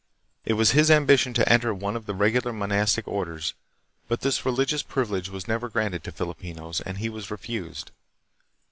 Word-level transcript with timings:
It 0.45 0.53
was 0.53 0.71
his 0.71 0.89
ambition 0.89 1.31
to 1.35 1.47
enter 1.47 1.75
one 1.75 1.95
of 1.95 2.07
the 2.07 2.15
regular 2.15 2.51
mon 2.51 2.69
astic 2.71 3.03
orders, 3.07 3.53
but 4.07 4.21
this 4.21 4.43
religious 4.47 4.81
privilege 4.81 5.29
was 5.29 5.47
never 5.47 5.69
granted 5.69 6.03
to 6.05 6.11
Filipinos, 6.11 6.81
and 6.83 6.97
he 6.97 7.07
was 7.07 7.29
refused. 7.29 7.91